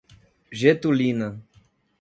[0.61, 1.29] Getulina